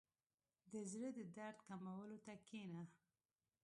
•د 0.71 0.73
زړۀ 0.91 1.09
د 1.17 1.19
درد 1.35 1.57
کمولو 1.67 2.17
ته 2.25 2.33
کښېنه. 2.45 2.83